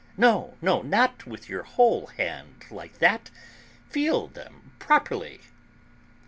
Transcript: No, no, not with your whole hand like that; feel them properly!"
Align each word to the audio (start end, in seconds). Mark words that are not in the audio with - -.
No, 0.17 0.55
no, 0.63 0.81
not 0.81 1.27
with 1.27 1.47
your 1.47 1.61
whole 1.61 2.07
hand 2.07 2.65
like 2.71 2.97
that; 2.97 3.29
feel 3.87 4.25
them 4.29 4.71
properly!" 4.79 5.41